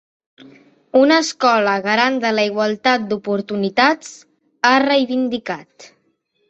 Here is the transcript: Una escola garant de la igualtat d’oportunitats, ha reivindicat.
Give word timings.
Una 0.99 1.17
escola 1.23 1.75
garant 1.89 2.17
de 2.25 2.33
la 2.39 2.47
igualtat 2.53 3.07
d’oportunitats, 3.13 4.13
ha 4.71 4.75
reivindicat. 4.89 5.93